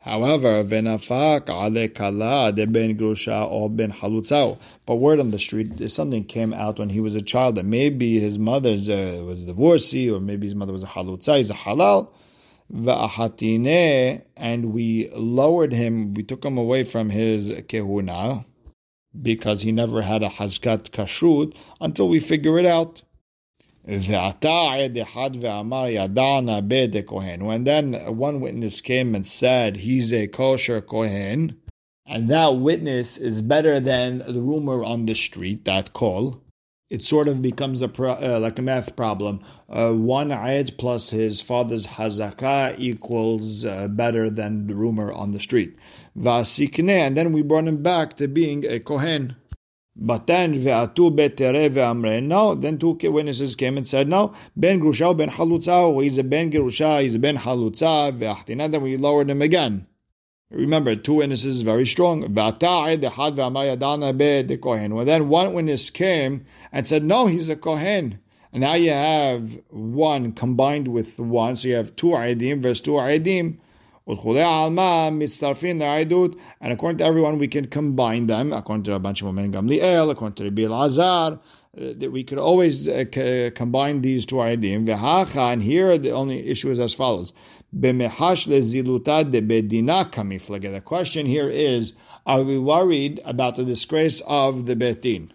However, 0.00 0.64
v'nafak 0.64 1.48
ale 1.48 1.88
kala 1.88 2.52
de 2.52 2.66
ben 2.66 2.98
grusha 2.98 3.48
or 3.48 3.70
ben 3.70 3.92
halutzao. 3.92 4.58
But 4.86 4.96
word 4.96 5.20
on 5.20 5.30
the 5.30 5.38
street, 5.38 5.80
is 5.80 5.94
something 5.94 6.24
came 6.24 6.52
out 6.52 6.80
when 6.80 6.88
he 6.88 6.98
was 6.98 7.14
a 7.14 7.22
child 7.22 7.54
that 7.54 7.64
maybe 7.64 8.18
his 8.18 8.36
mother 8.36 8.72
uh, 8.72 9.22
was 9.22 9.42
a 9.42 9.46
divorcee, 9.46 10.10
or 10.10 10.18
maybe 10.18 10.48
his 10.48 10.56
mother 10.56 10.72
was 10.72 10.82
a 10.82 10.88
halutza, 10.88 11.36
he's 11.36 11.50
a 11.50 11.54
halal. 11.54 12.10
And 14.36 14.72
we 14.72 15.08
lowered 15.14 15.72
him, 15.72 16.14
we 16.14 16.22
took 16.22 16.44
him 16.44 16.58
away 16.58 16.82
from 16.82 17.10
his 17.10 17.50
kehuna, 17.50 18.44
because 19.20 19.62
he 19.62 19.72
never 19.72 20.02
had 20.02 20.22
a 20.22 20.28
hazkat 20.28 20.90
kashrut, 20.90 21.54
until 21.80 22.08
we 22.08 22.20
figure 22.20 22.58
it 22.58 22.66
out. 22.66 23.02
When 23.86 24.00
then 27.64 27.92
one 28.16 28.40
witness 28.40 28.80
came 28.80 29.14
and 29.14 29.26
said 29.26 29.76
he's 29.76 30.12
a 30.12 30.26
kosher 30.26 30.80
kohen, 30.80 31.60
and 32.06 32.28
that 32.28 32.56
witness 32.56 33.16
is 33.16 33.42
better 33.42 33.80
than 33.80 34.18
the 34.18 34.40
rumor 34.40 34.82
on 34.82 35.06
the 35.06 35.14
street, 35.14 35.64
that 35.66 35.92
call, 35.92 36.42
it 36.90 37.02
sort 37.02 37.28
of 37.28 37.42
becomes 37.42 37.82
a 37.82 37.88
pro, 37.88 38.12
uh, 38.12 38.38
like 38.40 38.58
a 38.58 38.62
math 38.62 38.94
problem. 38.94 39.40
Uh, 39.68 39.92
one 39.92 40.28
ayat 40.28 40.78
plus 40.78 41.10
his 41.10 41.40
father's 41.40 41.86
hazakah 41.86 42.78
equals 42.78 43.64
uh, 43.64 43.88
better 43.88 44.30
than 44.30 44.66
the 44.66 44.74
rumor 44.74 45.12
on 45.12 45.32
the 45.32 45.40
street. 45.40 45.76
Vasikne, 46.16 46.90
and 46.90 47.16
then 47.16 47.32
we 47.32 47.42
brought 47.42 47.66
him 47.66 47.82
back 47.82 48.16
to 48.16 48.28
being 48.28 48.64
a 48.66 48.78
kohen. 48.80 49.36
But 49.96 50.26
then 50.26 50.54
ve'atu 50.58 51.10
betere 51.16 51.70
ve'amre. 51.70 52.22
No, 52.22 52.54
then 52.54 52.78
two 52.78 52.98
witnesses 53.02 53.54
came 53.54 53.76
and 53.76 53.86
said, 53.86 54.08
no, 54.08 54.32
ben 54.56 54.80
grusha 54.80 55.14
ben 55.16 55.30
halutza. 55.30 56.02
He's 56.02 56.18
a 56.18 56.24
ben 56.24 56.50
grusha. 56.50 57.00
He's 57.02 57.14
a 57.14 57.18
ben 57.18 57.36
halutza. 57.36 58.12
Ve'achtina. 58.18 58.68
Then 58.70 58.82
we 58.82 58.96
lowered 58.96 59.30
him 59.30 59.40
again. 59.40 59.86
Remember, 60.50 60.94
two 60.94 61.14
witnesses 61.14 61.56
is 61.56 61.62
very 61.62 61.86
strong. 61.86 62.32
Well, 62.32 62.52
then 65.04 65.28
one 65.28 65.52
witness 65.54 65.90
came 65.90 66.44
and 66.70 66.86
said, 66.86 67.02
no, 67.04 67.26
he's 67.26 67.48
a 67.48 67.56
kohen. 67.56 68.20
And 68.52 68.60
now 68.60 68.74
you 68.74 68.90
have 68.90 69.60
one 69.70 70.30
combined 70.32 70.86
with 70.88 71.18
one, 71.18 71.56
so 71.56 71.66
you 71.68 71.74
have 71.74 71.96
two 71.96 72.08
aidim 72.08 72.60
versus 72.60 72.80
two 72.82 72.92
aidim. 72.92 73.58
And 74.06 74.18
according 76.72 76.98
to 76.98 77.04
everyone, 77.04 77.38
we 77.38 77.48
can 77.48 77.66
combine 77.68 78.26
them. 78.26 78.52
According 78.52 78.84
to 78.84 78.90
Rabban 78.90 79.16
Shimon 79.16 79.50
Gamliel, 79.50 80.10
according 80.10 80.34
to 80.34 80.44
Rabbi 80.44 80.64
uh, 80.64 81.36
that 81.74 82.12
we 82.12 82.22
could 82.22 82.36
always 82.38 82.86
uh, 82.86 83.50
combine 83.54 84.02
these 84.02 84.26
two 84.26 84.40
ideas. 84.40 84.86
And 85.34 85.62
here 85.62 85.96
the 85.96 86.10
only 86.10 86.46
issue 86.46 86.70
is 86.70 86.78
as 86.78 86.92
follows. 86.92 87.32
The 87.72 88.02
question 90.84 91.26
here 91.26 91.48
is, 91.48 91.92
are 92.26 92.42
we 92.42 92.58
worried 92.58 93.20
about 93.24 93.56
the 93.56 93.64
disgrace 93.64 94.20
of 94.26 94.66
the 94.66 94.76
Betin? 94.76 95.30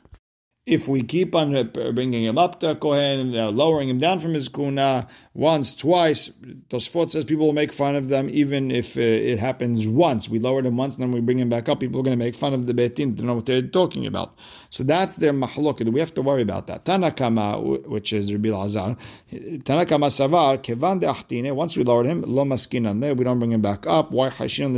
If 0.69 0.87
we 0.87 1.01
keep 1.01 1.33
on 1.33 1.71
bringing 1.93 2.23
him 2.23 2.37
up 2.37 2.59
to 2.59 2.69
a 2.69 2.75
Kohen, 2.75 3.35
uh, 3.35 3.49
lowering 3.49 3.89
him 3.89 3.97
down 3.97 4.19
from 4.19 4.35
his 4.35 4.47
kuna 4.47 5.07
once, 5.33 5.73
twice, 5.73 6.29
Tosfot 6.69 7.09
says 7.09 7.25
people 7.25 7.47
will 7.47 7.53
make 7.53 7.73
fun 7.73 7.95
of 7.95 8.09
them 8.09 8.29
even 8.29 8.69
if 8.69 8.95
uh, 8.95 9.01
it 9.01 9.39
happens 9.39 9.87
once. 9.87 10.29
We 10.29 10.37
lowered 10.37 10.67
him 10.67 10.77
once 10.77 10.95
and 10.95 11.03
then 11.03 11.11
we 11.11 11.21
bring 11.21 11.39
him 11.39 11.49
back 11.49 11.67
up. 11.69 11.79
People 11.79 12.01
are 12.01 12.03
going 12.03 12.17
to 12.17 12.23
make 12.23 12.35
fun 12.35 12.53
of 12.53 12.67
the 12.67 12.73
Beitin 12.75 13.17
to 13.17 13.23
know 13.23 13.33
what 13.33 13.47
they're 13.47 13.63
talking 13.63 14.05
about. 14.05 14.37
So 14.69 14.83
that's 14.83 15.15
their 15.15 15.33
mahlok. 15.33 15.83
We 15.91 15.99
have 15.99 16.13
to 16.13 16.21
worry 16.21 16.43
about 16.43 16.67
that. 16.67 16.85
Tanakama, 16.85 17.87
which 17.87 18.13
is 18.13 18.31
Rabbi 18.31 18.49
Azar, 18.49 18.95
Tanakama 19.31 20.09
Savar, 20.11 20.61
Kevan 20.61 20.99
de 20.99 21.51
once 21.51 21.77
we 21.77 21.83
lowered 21.83 22.05
him, 22.05 22.21
Lo 22.27 22.45
Maskinan, 22.45 23.17
we 23.17 23.23
don't 23.23 23.39
bring 23.39 23.53
him 23.53 23.61
back 23.61 23.87
up. 23.87 24.11
Why 24.11 24.29
Hashin? 24.29 24.69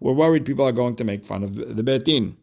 We're 0.00 0.12
worried 0.12 0.44
people 0.44 0.64
are 0.64 0.72
going 0.72 0.94
to 0.96 1.04
make 1.04 1.24
fun 1.24 1.42
of 1.42 1.56
the 1.56 1.82
Beitin. 1.82 2.36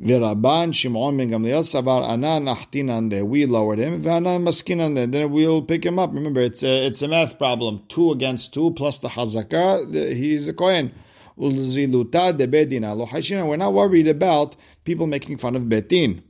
V'Rabban 0.00 0.72
Shimon 0.72 1.16
ben 1.16 1.28
Gamliel 1.28 1.64
savar 1.64 2.08
anan 2.08 2.46
achtinan 2.46 3.10
We 3.26 3.46
lowered 3.46 3.80
him. 3.80 4.00
V'anan 4.00 4.44
maskinan 4.44 5.10
Then 5.10 5.32
we'll 5.32 5.62
pick 5.62 5.84
him 5.84 5.98
up. 5.98 6.14
Remember, 6.14 6.40
it's 6.40 6.62
a, 6.62 6.86
it's 6.86 7.02
a 7.02 7.08
math 7.08 7.36
problem. 7.36 7.82
Two 7.88 8.12
against 8.12 8.54
two 8.54 8.70
plus 8.74 8.98
the 8.98 9.08
hazaka. 9.08 10.14
He's 10.14 10.46
a 10.46 10.52
kohen. 10.52 10.94
Ulziluta 11.36 12.36
de 12.36 12.46
bedina 12.46 12.96
lo 12.96 13.08
We're 13.44 13.56
not 13.56 13.72
worried 13.72 14.06
about 14.06 14.54
people 14.84 15.08
making 15.08 15.38
fun 15.38 15.56
of 15.56 15.62
betin. 15.62 16.22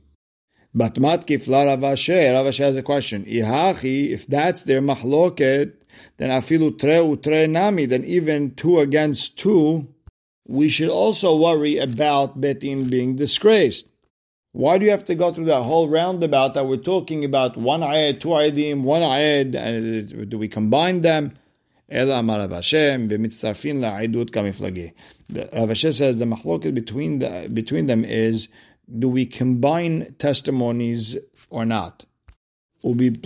But 0.73 0.95
matkif 0.95 1.47
la 1.47 1.63
Rav 1.63 1.79
Ashi. 1.79 2.13
Ravashe 2.13 2.59
has 2.59 2.75
a 2.75 2.81
question. 2.81 3.23
Ihachi, 3.25 4.09
if 4.09 4.25
that's 4.25 4.63
their 4.63 4.81
mahloket, 4.81 5.73
then 6.17 6.31
afilu 6.31 6.79
tre 6.79 6.97
utre 6.97 7.47
nami. 7.47 7.85
Then 7.85 8.03
even 8.03 8.55
two 8.55 8.79
against 8.79 9.37
two 9.37 9.87
we 10.49 10.67
should 10.67 10.89
also 10.89 11.35
worry 11.35 11.77
about 11.77 12.41
Betin 12.41 12.89
being 12.89 13.15
disgraced. 13.15 13.87
Why 14.51 14.79
do 14.79 14.85
you 14.85 14.89
have 14.89 15.05
to 15.05 15.13
go 15.13 15.31
through 15.31 15.45
that 15.45 15.61
whole 15.61 15.87
roundabout 15.87 16.55
that 16.55 16.65
we're 16.65 16.77
talking 16.77 17.23
about 17.23 17.55
one 17.55 17.81
ayat, 17.81 18.19
two 18.19 18.29
ayadim, 18.29 18.81
one 18.81 19.03
ayat, 19.03 19.53
and 19.53 20.27
do 20.27 20.39
we 20.39 20.47
combine 20.47 21.01
them? 21.03 21.33
Rav 21.91 22.17
says 25.77 26.17
the 26.17 26.25
mahloket 26.25 26.73
between 26.73 27.19
the, 27.19 27.49
between 27.53 27.85
them 27.85 28.03
is 28.03 28.47
do 28.97 29.07
we 29.07 29.27
combine 29.27 30.15
testimonies 30.17 31.15
or 31.51 31.63
not? 31.63 32.05
And 32.81 32.99
their 32.99 33.21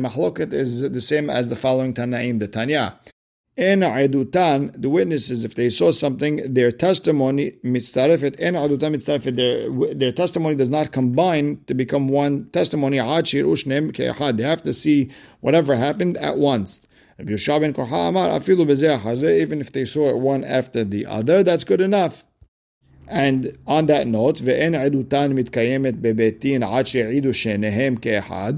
mahloket 0.00 0.52
is 0.54 0.80
the 0.80 1.00
same 1.02 1.28
as 1.28 1.48
the 1.48 1.56
following 1.56 1.92
Tanaim, 1.92 2.38
the 2.38 2.48
Tanya. 2.48 2.98
En 3.57 3.81
adutan, 3.81 4.71
the 4.81 4.89
witnesses, 4.89 5.43
if 5.43 5.53
they 5.53 5.69
saw 5.69 5.91
something, 5.91 6.41
their 6.51 6.71
testimony 6.71 7.51
mitzarefet. 7.63 8.35
En 8.39 8.55
adutan 8.55 8.95
mitzarefet. 8.95 9.35
Their 9.35 9.69
their 9.93 10.11
testimony 10.11 10.55
does 10.55 10.71
not 10.71 10.91
combine 10.91 11.59
to 11.67 11.75
become 11.75 12.07
one 12.07 12.49
testimony. 12.51 12.97
Achir 12.97 13.45
ushnem 13.45 13.91
ke'achad. 13.91 14.37
They 14.37 14.43
have 14.43 14.63
to 14.63 14.73
see 14.73 15.11
whatever 15.41 15.75
happened 15.75 16.17
at 16.17 16.39
once. 16.39 16.81
Even 17.19 17.35
if 17.35 17.45
they 19.71 19.85
saw 19.85 20.09
it 20.09 20.17
one 20.17 20.43
after 20.43 20.83
the 20.83 21.05
other, 21.05 21.43
that's 21.43 21.63
good 21.63 21.79
enough. 21.79 22.25
And 23.07 23.55
on 23.67 23.85
that 23.85 24.07
note, 24.07 24.37
ve'en 24.37 24.73
adutan 24.73 25.33
mitkayemet 25.33 26.01
bebetin 26.01 26.63
עד 26.63 26.87
שהעידו 26.87 27.33
שניהם 27.33 27.95
כאחד 27.95 28.53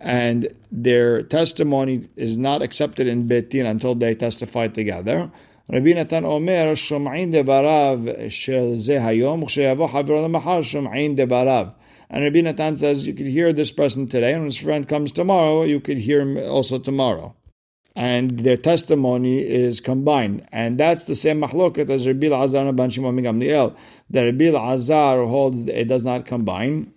and 0.00 0.48
their 0.70 1.22
testimony 1.22 2.06
is 2.16 2.36
not 2.36 2.62
accepted 2.62 3.06
in 3.06 3.28
Betin 3.28 3.66
until 3.66 3.94
they 3.94 4.14
testify 4.14 4.68
together. 4.68 5.30
רבי 5.72 5.94
נתן 5.94 6.24
אומר, 6.24 6.72
שומעים 6.74 7.32
דבריו 7.32 8.00
של 8.28 8.74
זה 8.74 9.06
היום, 9.06 9.42
וכשיבוא 9.42 9.86
חברו 9.86 10.24
למחר, 10.24 10.62
שומעים 10.62 11.16
דבריו. 11.16 11.66
And 12.10 12.22
Rabbi 12.22 12.42
Natan 12.42 12.76
says 12.76 13.06
you 13.06 13.14
could 13.14 13.26
hear 13.26 13.52
this 13.52 13.72
person 13.72 14.06
today, 14.06 14.32
and 14.32 14.42
when 14.42 14.50
his 14.50 14.58
friend 14.58 14.86
comes 14.86 15.10
tomorrow, 15.10 15.62
you 15.62 15.80
could 15.80 15.98
hear 15.98 16.20
him 16.20 16.36
also 16.36 16.78
tomorrow. 16.78 17.34
And 17.96 18.40
their 18.40 18.56
testimony 18.56 19.38
is 19.38 19.80
combined. 19.80 20.46
And 20.52 20.78
that's 20.78 21.04
the 21.04 21.14
same 21.14 21.40
mahlokat 21.40 21.88
as 21.90 22.06
Rabbi 22.06 22.26
Azar 22.26 22.66
and 22.66 22.76
Ban 22.76 22.90
Shimon 22.90 23.16
Gamliel. 23.16 23.74
That 24.10 24.24
Rabbi 24.24 24.46
Azar 24.46 25.24
holds 25.24 25.64
it 25.66 25.88
does 25.88 26.04
not 26.04 26.26
combine, 26.26 26.92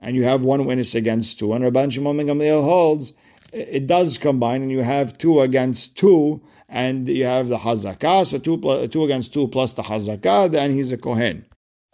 and 0.00 0.16
you 0.16 0.24
have 0.24 0.42
one 0.42 0.64
witness 0.64 0.94
against 0.94 1.38
two, 1.38 1.52
and 1.52 1.64
Rabban 1.64 1.92
Shimon 1.92 2.16
Gamliel 2.18 2.62
holds 2.62 3.12
it 3.52 3.86
does 3.86 4.18
combine, 4.18 4.62
and 4.62 4.70
you 4.70 4.82
have 4.82 5.18
two 5.18 5.40
against 5.40 5.96
two, 5.96 6.40
and 6.68 7.08
you 7.08 7.24
have 7.24 7.48
the 7.48 7.58
hazakah, 7.58 8.26
so 8.26 8.38
two, 8.38 8.58
plus, 8.58 8.88
two 8.90 9.04
against 9.04 9.32
two 9.32 9.48
plus 9.48 9.72
the 9.72 9.82
hazakah, 9.82 10.52
then 10.52 10.72
he's 10.72 10.92
a 10.92 10.96
kohen. 10.96 11.46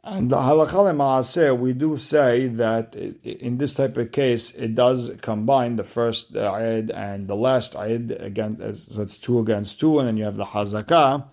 And 0.04 0.30
the 0.30 0.36
halakha 0.36 0.94
ma'aseh, 0.94 1.58
we 1.58 1.72
do 1.72 1.96
say 1.96 2.46
that 2.46 2.94
in 2.94 3.58
this 3.58 3.74
type 3.74 3.96
of 3.96 4.12
case, 4.12 4.52
it 4.54 4.74
does 4.74 5.10
combine 5.20 5.76
the 5.76 5.84
first 5.84 6.36
uh, 6.36 6.52
ayed 6.52 6.90
and 6.94 7.26
the 7.26 7.34
last 7.34 7.74
ayed 7.74 8.10
against, 8.22 8.62
uh, 8.62 8.72
so 8.72 9.02
it's 9.02 9.18
two 9.18 9.38
against 9.40 9.80
two, 9.80 9.98
and 9.98 10.06
then 10.06 10.16
you 10.16 10.24
have 10.24 10.36
the 10.36 10.44
hazakah. 10.44 11.24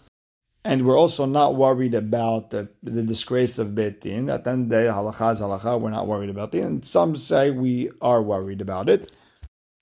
And 0.65 0.85
we're 0.85 0.97
also 0.97 1.25
not 1.25 1.55
worried 1.55 1.93
about 1.93 2.51
the, 2.51 2.69
the 2.81 3.03
disgrace 3.03 3.57
of 3.57 3.69
Betin. 3.69 4.33
At 4.33 4.45
the 4.45 4.51
end 4.51 4.63
of 4.63 4.69
the 4.69 4.75
day, 4.75 4.83
halacha 4.85 5.33
is 5.33 5.39
halacha. 5.41 5.79
We're 5.79 5.89
not 5.89 6.07
worried 6.07 6.29
about 6.29 6.55
it. 6.55 6.63
And 6.63 6.85
some 6.85 7.17
say 7.17 7.51
we 7.51 7.91
are 8.01 8.21
worried 8.21 8.61
about 8.61 8.87
it. 8.87 9.11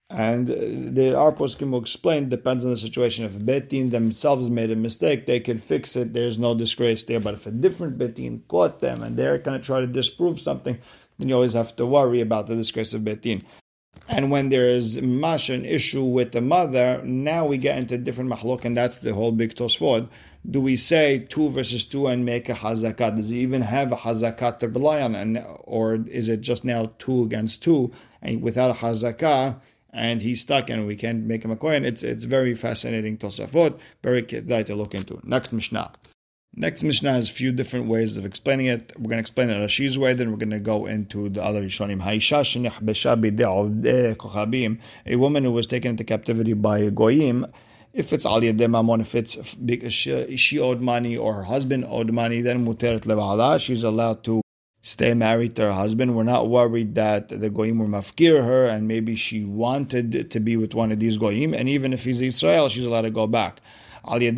And 0.09 0.50
uh, 0.50 0.55
the 0.91 1.15
our 1.15 1.31
poskim 1.31 1.71
will 1.71 1.79
explain 1.79 2.29
depends 2.29 2.65
on 2.65 2.71
the 2.71 2.77
situation. 2.77 3.25
If 3.25 3.38
Betin 3.38 3.91
themselves 3.91 4.50
made 4.50 4.71
a 4.71 4.75
mistake, 4.75 5.25
they 5.25 5.39
can 5.39 5.59
fix 5.59 5.95
it. 5.95 6.13
There's 6.13 6.38
no 6.38 6.53
disgrace 6.53 7.03
there. 7.03 7.19
But 7.19 7.35
if 7.35 7.45
a 7.45 7.51
different 7.51 7.97
Betin 7.97 8.41
caught 8.47 8.81
them 8.81 9.03
and 9.03 9.15
they're 9.15 9.38
going 9.38 9.59
to 9.59 9.65
try 9.65 9.79
to 9.79 9.88
disprove 9.88 10.41
something, 10.41 10.79
then 11.17 11.29
you 11.29 11.35
always 11.35 11.53
have 11.53 11.75
to 11.77 11.85
worry 11.85 12.21
about 12.21 12.47
the 12.47 12.55
disgrace 12.55 12.93
of 12.93 13.03
Betin. 13.03 13.43
And 14.09 14.31
when 14.31 14.50
there 14.50 14.67
is 14.67 15.01
mash 15.01 15.50
an 15.50 15.63
issue 15.63 16.03
with 16.03 16.31
the 16.31 16.41
mother, 16.41 17.01
now 17.03 17.45
we 17.45 17.57
get 17.57 17.77
into 17.77 17.97
different 17.97 18.31
mahlok, 18.31 18.65
and 18.65 18.75
that's 18.75 19.00
the 19.00 19.13
whole 19.13 19.31
big 19.31 19.55
tosfot 19.55 20.09
do 20.50 20.60
we 20.60 20.75
say 20.75 21.19
two 21.19 21.50
versus 21.50 21.86
two 21.86 22.07
and 22.07 22.25
make 22.25 22.50
a 22.50 22.53
hazakat? 22.53 23.15
Does 23.15 23.31
it 23.31 23.36
even 23.36 23.62
have 23.62 23.91
a 23.91 23.98
hazakat 23.98 24.60
to 24.60 24.67
rely 24.67 25.01
on, 25.01 25.15
and 25.15 25.43
or 25.63 25.95
is 26.07 26.27
it 26.27 26.41
just 26.41 26.65
now 26.65 26.91
two 26.98 27.24
against 27.24 27.62
two 27.63 27.91
and 28.21 28.41
without 28.41 28.71
a 28.71 28.75
hazakah? 28.75 29.60
And 29.93 30.21
he's 30.21 30.41
stuck, 30.41 30.69
and 30.69 30.88
we 30.88 30.95
can't 30.95 31.25
make 31.25 31.43
him 31.43 31.51
a 31.51 31.57
coin. 31.57 31.83
It's 31.83 32.01
it's 32.01 32.24
very 32.24 32.55
fascinating 32.55 33.17
tosafot, 33.17 33.77
very 34.01 34.24
kedai 34.24 34.65
to 34.65 34.75
look 34.75 34.95
into. 34.95 35.19
Next 35.24 35.51
mishnah. 35.51 35.91
Next 36.53 36.83
Mishnah 36.83 37.13
has 37.13 37.29
a 37.29 37.33
few 37.33 37.53
different 37.53 37.88
ways 37.88 38.17
of 38.17 38.25
explaining 38.25 38.65
it. 38.65 38.91
We're 38.98 39.03
going 39.07 39.12
to 39.12 39.19
explain 39.19 39.50
it 39.50 39.53
Rashi's 39.53 39.98
way, 39.98 40.13
then 40.13 40.31
we're 40.31 40.38
going 40.38 40.50
to 40.50 40.60
go 40.60 40.86
into 40.86 41.29
the 41.29 41.41
other 41.41 41.63
Rishonim. 41.63 42.01
A 45.05 45.15
woman 45.15 45.43
who 45.45 45.51
was 45.53 45.67
taken 45.67 45.91
into 45.91 46.03
captivity 46.03 46.51
by 46.51 46.89
Goyim, 46.89 47.48
if 47.93 48.13
it's 48.13 48.25
aliyah 48.25 48.55
de 48.57 48.67
mamon, 48.67 49.01
if 49.01 49.15
it's 49.15 49.36
because 49.55 49.93
she, 49.93 50.60
owed 50.60 50.81
money 50.81 51.17
or 51.17 51.33
her 51.36 51.43
husband 51.43 51.86
owed 51.88 52.12
money, 52.12 52.41
then 52.41 52.65
muteret 52.65 53.01
levala, 53.01 53.60
she's 53.60 53.83
allowed 53.83 54.24
to 54.24 54.41
stay 54.81 55.13
married 55.13 55.55
to 55.55 55.63
her 55.63 55.71
husband. 55.71 56.15
We're 56.15 56.24
not 56.24 56.50
worried 56.50 56.95
that 56.95 57.29
the 57.29 57.50
goyim 57.50 57.79
were 57.79 57.88
mafkir 57.88 58.43
her, 58.43 58.65
and 58.65 58.88
maybe 58.88 59.15
she 59.15 59.43
wanted 59.43 60.31
to 60.31 60.39
be 60.39 60.57
with 60.57 60.74
one 60.74 60.91
of 60.91 61.00
these 61.00 61.17
goyim, 61.17 61.53
and 61.53 61.67
even 61.69 61.93
if 61.93 62.05
he's 62.05 62.21
Israel, 62.21 62.69
she's 62.69 62.86
allowed 62.86 63.01
to 63.03 63.12
go 63.12 63.27
back. 63.27 63.62
But 64.03 64.24
if 64.24 64.33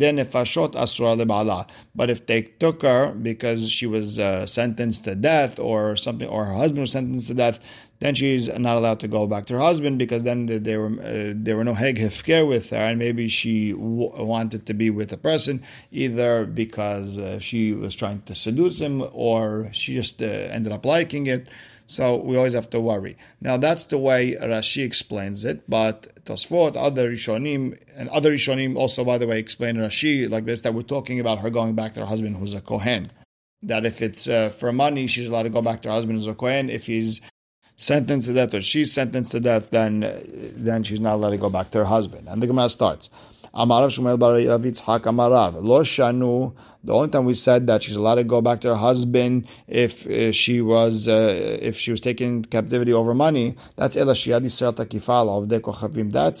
they 2.26 2.42
took 2.42 2.82
her 2.82 3.12
because 3.12 3.70
she 3.70 3.86
was 3.86 4.18
uh, 4.18 4.44
sentenced 4.44 5.04
to 5.04 5.14
death 5.14 5.58
or 5.58 5.96
something, 5.96 6.28
or 6.28 6.44
her 6.44 6.52
husband 6.52 6.82
was 6.82 6.92
sentenced 6.92 7.28
to 7.28 7.34
death, 7.34 7.60
then 8.04 8.14
she's 8.14 8.48
not 8.48 8.76
allowed 8.76 9.00
to 9.00 9.08
go 9.08 9.26
back 9.26 9.46
to 9.46 9.54
her 9.54 9.60
husband 9.60 9.98
because 9.98 10.24
then 10.24 10.44
there 10.44 10.78
were 10.78 10.92
uh, 11.00 11.32
there 11.34 11.56
were 11.56 11.64
no 11.64 11.72
heg 11.72 11.96
hefker 11.96 12.46
with 12.46 12.68
her, 12.68 12.76
and 12.76 12.98
maybe 12.98 13.28
she 13.28 13.72
w- 13.72 14.12
wanted 14.22 14.66
to 14.66 14.74
be 14.74 14.90
with 14.90 15.10
a 15.10 15.16
person 15.16 15.62
either 15.90 16.44
because 16.44 17.16
uh, 17.16 17.38
she 17.38 17.72
was 17.72 17.94
trying 17.94 18.20
to 18.26 18.34
seduce 18.34 18.78
him 18.78 19.02
or 19.14 19.70
she 19.72 19.94
just 19.94 20.20
uh, 20.20 20.26
ended 20.26 20.70
up 20.70 20.84
liking 20.84 21.26
it. 21.26 21.48
So 21.86 22.16
we 22.16 22.36
always 22.36 22.52
have 22.52 22.68
to 22.70 22.80
worry. 22.80 23.16
Now 23.40 23.56
that's 23.56 23.84
the 23.84 23.96
way 23.96 24.34
Rashi 24.34 24.84
explains 24.84 25.46
it, 25.46 25.62
but 25.66 25.96
Tosfot, 26.26 26.76
other 26.76 27.10
Rishonim, 27.10 27.78
and 27.96 28.10
other 28.10 28.32
Rishonim 28.32 28.76
also, 28.76 29.02
by 29.02 29.16
the 29.16 29.26
way, 29.26 29.38
explain 29.38 29.76
Rashi 29.76 30.28
like 30.28 30.44
this: 30.44 30.60
that 30.60 30.74
we're 30.74 30.82
talking 30.82 31.20
about 31.20 31.38
her 31.38 31.48
going 31.48 31.74
back 31.74 31.94
to 31.94 32.00
her 32.00 32.06
husband 32.06 32.36
who's 32.36 32.52
a 32.52 32.60
kohen. 32.60 33.06
That 33.62 33.86
if 33.86 34.02
it's 34.02 34.28
uh, 34.28 34.50
for 34.50 34.74
money, 34.74 35.06
she's 35.06 35.24
allowed 35.24 35.44
to 35.44 35.48
go 35.48 35.62
back 35.62 35.80
to 35.82 35.88
her 35.88 35.94
husband 35.94 36.18
who's 36.18 36.26
a 36.26 36.34
kohen. 36.34 36.68
If 36.68 36.84
he's 36.84 37.22
sentenced 37.76 38.28
to 38.28 38.34
death 38.34 38.54
or 38.54 38.60
she's 38.60 38.92
sentenced 38.92 39.32
to 39.32 39.40
death, 39.40 39.70
then 39.70 40.00
then 40.56 40.82
she's 40.82 41.00
not 41.00 41.14
allowed 41.14 41.30
to 41.30 41.38
go 41.38 41.50
back 41.50 41.70
to 41.72 41.78
her 41.78 41.84
husband. 41.84 42.28
And 42.28 42.42
the 42.42 42.46
Gemara 42.46 42.68
starts. 42.68 43.10
Amarav 43.54 43.96
Shmuel 43.96 44.18
Bar 44.18 44.34
Yitzhak 44.34 45.02
Amarav. 45.02 45.62
Lo 45.62 45.82
Shanu. 45.82 46.52
The 46.84 46.92
only 46.92 47.08
time 47.08 47.24
we 47.24 47.34
said 47.34 47.66
that 47.66 47.82
she's 47.82 47.96
allowed 47.96 48.16
to 48.16 48.24
go 48.24 48.42
back 48.42 48.60
to 48.60 48.68
her 48.68 48.74
husband 48.74 49.46
if, 49.66 50.06
if 50.06 50.34
she 50.34 50.60
was 50.60 51.08
uh, 51.08 51.58
if 51.60 51.78
she 51.78 51.90
was 51.90 52.00
taking 52.00 52.44
captivity 52.44 52.92
over 52.92 53.14
money. 53.14 53.56
That's. 53.76 53.94
That's 53.94 54.26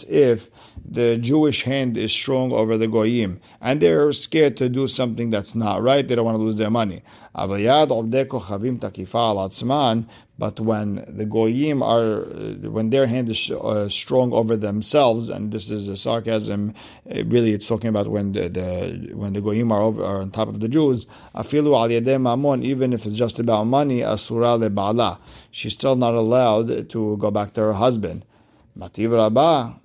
if 0.04 0.50
the 0.84 1.16
Jewish 1.18 1.62
hand 1.62 1.96
is 1.96 2.12
strong 2.12 2.52
over 2.52 2.76
the 2.76 2.88
goyim 2.88 3.40
and 3.60 3.80
they're 3.80 4.12
scared 4.12 4.56
to 4.58 4.68
do 4.68 4.86
something 4.86 5.30
that's 5.30 5.54
not 5.54 5.82
right. 5.82 6.06
They 6.06 6.14
don't 6.14 6.26
want 6.26 6.36
to 6.36 6.42
lose 6.42 6.56
their 6.56 6.70
money. 6.70 7.02
But 10.36 10.58
when 10.60 11.04
the 11.08 11.24
goyim 11.24 11.82
are, 11.82 12.20
when 12.68 12.90
their 12.90 13.06
hand 13.06 13.28
is 13.28 13.50
uh, 13.50 13.88
strong 13.88 14.32
over 14.32 14.56
themselves, 14.56 15.28
and 15.28 15.52
this 15.52 15.70
is 15.70 15.88
a 15.88 15.96
sarcasm, 15.96 16.74
uh, 17.08 17.24
really, 17.24 17.52
it's 17.52 17.68
talking 17.68 17.88
about 17.88 18.08
when 18.08 18.32
the, 18.32 18.48
the 18.48 19.14
when 19.14 19.32
the 19.32 19.40
goyim 19.40 19.70
are, 19.70 19.82
over, 19.82 20.04
are 20.04 20.26
top 20.34 20.48
of 20.48 20.60
the 20.60 20.68
Jews. 20.68 21.06
Afilu 21.34 21.72
al 21.74 21.88
mamon, 22.18 22.64
even 22.64 22.92
if 22.92 23.06
it's 23.06 23.16
just 23.16 23.38
about 23.38 23.64
money, 23.64 24.02
asura 24.02 24.58
lebala, 24.58 25.18
she's 25.50 25.72
still 25.72 25.96
not 25.96 26.14
allowed 26.14 26.90
to 26.90 27.16
go 27.18 27.30
back 27.30 27.54
to 27.54 27.60
her 27.60 27.72
husband. 27.72 28.24
Mativ 28.78 29.10
rabah. 29.10 29.80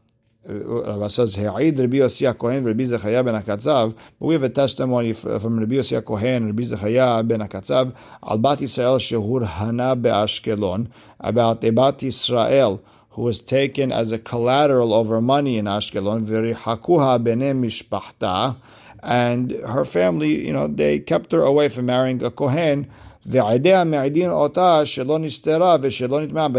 Rabbi 0.46 1.08
says, 1.10 1.38
Rabbi 1.38 1.98
Yossi 1.98 2.38
Kohen 2.38 2.64
Rabbi 2.64 2.86
Zechariah 2.86 3.24
ben 3.24 3.36
HaKatzav. 3.36 3.94
But 4.20 4.26
we 4.26 4.34
have 4.34 4.44
a 4.44 4.50
testimony 4.50 5.14
from 5.14 5.60
Rabbi 5.60 5.76
Yossi 5.76 6.04
Kohen 6.04 6.48
Rabbi 6.48 6.64
Zechariah 6.64 7.24
ben 7.24 7.42
HaKatzav 7.42 7.96
al 8.24 8.38
Bat 8.38 8.60
Yisrael 8.60 9.00
Shehur 9.00 9.46
Hana 9.46 9.96
be'Ashkelon 9.96 10.88
about 11.20 11.64
a 11.64 11.72
Bat 11.72 12.00
Yisrael 12.00 12.80
who 13.12 13.24
was 13.24 13.42
taken 13.42 13.92
as 13.92 14.12
a 14.12 14.18
collateral 14.18 14.94
over 14.94 15.22
money 15.22 15.58
in 15.58 15.66
Ashkelon. 15.66 16.26
Hakuha 16.56 17.24
bene 17.24 17.54
mishpachta. 17.54 18.56
And 19.02 19.52
her 19.52 19.86
family, 19.86 20.46
you 20.46 20.54
know, 20.54 20.68
they 20.68 21.00
kept 21.00 21.32
her 21.32 21.44
away 21.44 21.70
from 21.70 21.86
marrying 21.88 22.24
a 22.24 22.32
Kohen. 22.32 22.88
But 23.26 23.60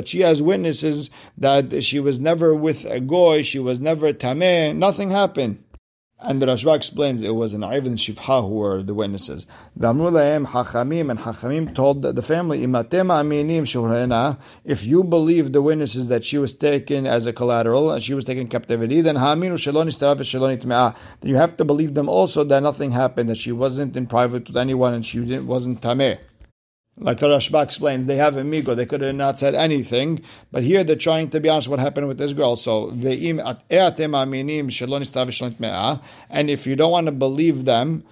she 0.08 0.20
has 0.20 0.42
witnesses 0.42 1.10
that 1.38 1.84
she 1.84 2.00
was 2.00 2.20
never 2.20 2.54
with 2.54 2.84
a 2.84 3.00
goy, 3.00 3.42
she 3.42 3.58
was 3.58 3.80
never 3.80 4.12
tameh, 4.12 4.76
nothing 4.76 5.10
happened. 5.10 5.64
And 6.22 6.42
the 6.42 6.46
Rashba 6.46 6.76
explains 6.76 7.22
it 7.22 7.34
was 7.34 7.54
an 7.54 7.64
Ivan 7.64 7.94
Shifha 7.94 8.46
who 8.46 8.56
were 8.56 8.82
the 8.82 8.92
witnesses. 8.92 9.46
Hachamim 9.78 11.10
and 11.10 11.18
Hachamim 11.18 11.74
told 11.74 12.02
the 12.02 12.22
family, 12.22 12.62
if 14.64 14.84
you 14.84 15.02
believe 15.02 15.52
the 15.52 15.62
witnesses 15.62 16.08
that 16.08 16.24
she 16.26 16.36
was 16.36 16.52
taken 16.52 17.06
as 17.06 17.24
a 17.24 17.32
collateral 17.32 17.90
and 17.90 18.02
she 18.02 18.12
was 18.12 18.26
taken 18.26 18.48
captivity, 18.48 19.00
then 19.00 19.16
then 19.16 19.50
you 21.22 21.36
have 21.36 21.56
to 21.56 21.64
believe 21.64 21.94
them 21.94 22.08
also 22.08 22.44
that 22.44 22.62
nothing 22.62 22.90
happened, 22.90 23.30
that 23.30 23.38
she 23.38 23.52
wasn't 23.52 23.96
in 23.96 24.06
private 24.06 24.46
with 24.46 24.58
anyone 24.58 24.92
and 24.92 25.06
she 25.06 25.20
wasn't 25.20 25.80
tameh. 25.80 26.18
Like 27.02 27.18
the 27.18 27.28
Rashba 27.28 27.62
explains, 27.62 28.04
they 28.04 28.16
have 28.16 28.36
a 28.36 28.42
migo. 28.42 28.76
They 28.76 28.84
could 28.84 29.00
have 29.00 29.14
not 29.14 29.38
said 29.38 29.54
anything, 29.54 30.20
but 30.52 30.62
here 30.62 30.84
they're 30.84 30.96
trying 30.96 31.30
to 31.30 31.40
be 31.40 31.48
honest. 31.48 31.66
What 31.68 31.80
happened 31.80 32.08
with 32.08 32.18
this 32.18 32.34
girl? 32.34 32.56
So 32.56 32.90
eh, 32.90 33.32
and 36.30 36.50
if 36.50 36.66
you 36.66 36.76
don't 36.76 36.92
want 36.92 37.06
to 37.06 37.12
believe 37.12 37.64
them 37.64 38.04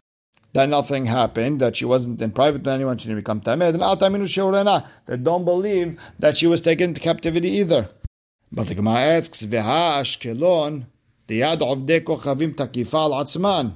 that 0.54 0.70
nothing 0.70 1.04
happened, 1.04 1.60
that 1.60 1.76
she 1.76 1.84
wasn't 1.84 2.22
in 2.22 2.30
private 2.30 2.62
with 2.62 2.68
anyone, 2.68 2.96
she 2.96 3.08
didn't 3.08 3.20
become 3.20 3.42
tameh, 3.42 3.70
then 3.70 3.82
al 3.82 3.98
taminu 3.98 4.86
They 5.04 5.18
don't 5.18 5.44
believe 5.44 6.00
that 6.18 6.38
she 6.38 6.46
was 6.46 6.62
taken 6.62 6.90
into 6.90 7.00
captivity 7.02 7.50
either. 7.58 7.90
But 8.50 8.68
the 8.68 8.74
Gemara 8.74 9.18
asks, 9.18 9.42
"Veha 9.42 10.00
Ashkelon, 10.00 10.86
the 11.26 11.40
yad 11.40 11.60
of 11.60 11.80
takifal 11.86 13.10
atzman." 13.12 13.74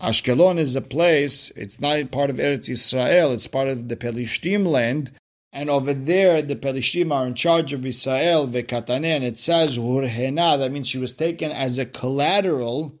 Ashkelon 0.00 0.58
is 0.58 0.76
a 0.76 0.80
place, 0.80 1.50
it's 1.56 1.80
not 1.80 2.12
part 2.12 2.30
of 2.30 2.36
Eretz 2.36 2.68
Israel, 2.68 3.32
it's 3.32 3.48
part 3.48 3.66
of 3.66 3.88
the 3.88 3.96
Pelishtim 3.96 4.64
land. 4.64 5.10
And 5.52 5.68
over 5.68 5.92
there, 5.92 6.40
the 6.40 6.54
Pelishtim 6.54 7.12
are 7.12 7.26
in 7.26 7.34
charge 7.34 7.72
of 7.72 7.84
Israel, 7.84 8.46
Vekatane, 8.46 9.04
and 9.04 9.24
it 9.24 9.38
says 9.38 9.76
Hurhena, 9.76 10.58
that 10.58 10.70
means 10.70 10.88
she 10.88 10.98
was 10.98 11.12
taken 11.12 11.50
as 11.50 11.78
a 11.78 11.86
collateral, 11.86 12.94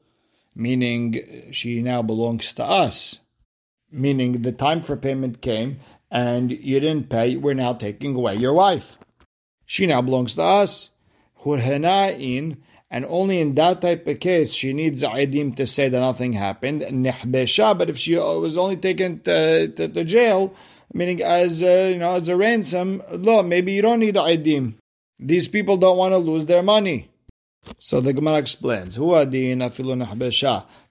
meaning 0.56 1.22
she 1.52 1.82
now 1.82 2.02
belongs 2.02 2.52
to 2.54 2.64
us. 2.64 3.20
Meaning 3.92 4.42
the 4.42 4.52
time 4.52 4.82
for 4.82 4.96
payment 4.96 5.40
came, 5.40 5.78
and 6.10 6.50
you 6.50 6.80
didn't 6.80 7.10
pay, 7.10 7.36
we're 7.36 7.54
now 7.54 7.74
taking 7.74 8.16
away 8.16 8.34
your 8.34 8.54
wife. 8.54 8.98
She 9.64 9.86
now 9.86 10.02
belongs 10.02 10.34
to 10.34 10.42
us. 10.42 10.90
Hurhena 11.44 12.18
in 12.18 12.60
and 12.90 13.04
only 13.08 13.40
in 13.40 13.54
that 13.54 13.80
type 13.80 14.06
of 14.06 14.20
case 14.20 14.52
she 14.52 14.72
needs 14.72 15.02
aidim 15.02 15.54
to 15.56 15.66
say 15.66 15.88
that 15.88 16.00
nothing 16.00 16.32
happened. 16.32 16.82
Nehbesha, 16.82 17.76
but 17.76 17.90
if 17.90 17.98
she 17.98 18.16
was 18.16 18.56
only 18.56 18.76
taken 18.76 19.20
to, 19.20 19.68
to, 19.68 19.88
to 19.88 20.04
jail, 20.04 20.54
meaning 20.92 21.22
as 21.22 21.62
a, 21.62 21.92
you 21.92 21.98
know 21.98 22.12
as 22.12 22.28
a 22.28 22.36
ransom, 22.36 23.02
look, 23.12 23.46
maybe 23.46 23.72
you 23.72 23.82
don't 23.82 24.00
need 24.00 24.14
aidim. 24.14 24.74
These 25.18 25.48
people 25.48 25.76
don't 25.76 25.98
want 25.98 26.12
to 26.12 26.18
lose 26.18 26.46
their 26.46 26.62
money. 26.62 27.10
So 27.78 28.00
the 28.00 28.12
Gemara 28.12 28.38
explains. 28.38 28.96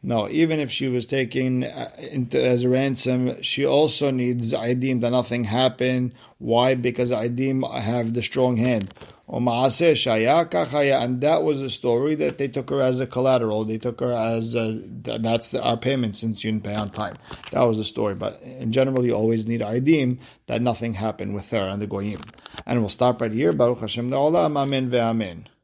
No, 0.04 0.30
even 0.30 0.60
if 0.60 0.72
she 0.72 0.88
was 0.88 1.06
taken 1.06 1.64
uh, 1.64 1.90
into, 2.12 2.44
as 2.44 2.64
a 2.64 2.70
ransom, 2.70 3.42
she 3.42 3.66
also 3.66 4.12
needs 4.12 4.54
aidim 4.54 5.02
that 5.02 5.12
nothing 5.12 5.46
happened. 5.46 6.14
Why? 6.38 6.76
Because 6.76 7.12
aidim 7.12 7.64
have 7.82 8.14
the 8.14 8.22
strong 8.22 8.58
hand. 8.58 8.94
And 9.30 11.22
that 11.22 11.44
was 11.44 11.60
a 11.60 11.70
story 11.70 12.16
that 12.16 12.38
they 12.38 12.48
took 12.48 12.70
her 12.70 12.82
as 12.82 13.02
a 13.02 13.08
collateral. 13.08 13.66
They 13.66 13.78
took 13.78 14.00
her 14.00 14.14
as 14.14 14.56
a, 14.56 14.82
that's 14.86 15.54
our 15.54 15.76
payment 15.76 16.16
since 16.16 16.44
you 16.44 16.52
didn't 16.52 16.64
pay 16.64 16.76
on 16.76 16.92
time. 16.92 17.18
That 17.52 17.64
was 17.64 17.78
the 17.78 17.84
story. 17.84 18.16
But 18.16 18.42
in 18.42 18.72
general, 18.72 19.06
you 19.06 19.14
always 19.14 19.46
need 19.46 19.60
aidim 19.60 20.20
that 20.46 20.62
nothing 20.62 20.94
happened 20.94 21.34
with 21.34 21.50
her 21.52 21.68
and 21.68 21.82
the 21.82 21.88
goyim. 21.88 22.22
And 22.66 22.80
we'll 22.80 22.90
stop 22.90 23.20
right 23.20 23.32
here. 23.32 23.52
Baruch 23.52 23.80
Hashem 23.80 24.14
Amen 24.14 24.90
ve'amen. 24.90 25.48